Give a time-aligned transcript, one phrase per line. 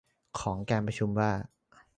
[0.39, 1.31] ของการประชุมว่า